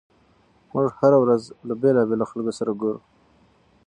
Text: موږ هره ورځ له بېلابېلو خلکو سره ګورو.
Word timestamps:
موږ 0.73 0.87
هره 0.99 1.17
ورځ 1.23 1.43
له 1.67 1.73
بېلابېلو 1.81 2.29
خلکو 2.31 2.51
سره 2.59 2.71
ګورو. 2.79 2.99